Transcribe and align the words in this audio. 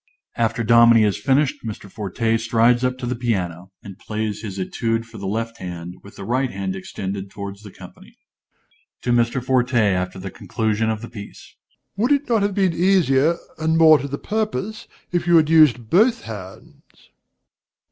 (_After 0.35 0.65
Dominie 0.65 1.03
has 1.03 1.15
finished, 1.17 1.63
Mr. 1.63 1.87
Forte 1.87 2.35
strides 2.37 2.83
up 2.83 2.97
to 2.97 3.05
the 3.05 3.15
piano, 3.15 3.71
and 3.83 3.99
plays 3.99 4.41
his 4.41 4.57
Etude 4.57 5.05
for 5.05 5.19
the 5.19 5.27
left 5.27 5.59
hand, 5.59 5.93
with 6.01 6.15
the 6.15 6.23
right 6.23 6.49
hand 6.49 6.75
extended 6.75 7.29
towards 7.29 7.61
the 7.61 7.69
company._) 7.69 8.15
DOMINIE 9.03 9.25
(to 9.25 9.37
Mr. 9.39 9.43
Forte, 9.45 9.75
after 9.77 10.17
the 10.17 10.31
conclusion 10.31 10.89
of 10.89 11.03
the 11.03 11.07
piece). 11.11 11.55
Would 11.97 12.11
it 12.11 12.27
not 12.27 12.41
have 12.41 12.55
been 12.55 12.73
easier 12.73 13.37
and 13.59 13.77
more 13.77 13.99
to 13.99 14.07
the 14.07 14.17
purpose, 14.17 14.87
if 15.11 15.27
you 15.27 15.35
had 15.37 15.51
used 15.51 15.91
both 15.91 16.23
hands? 16.23 17.11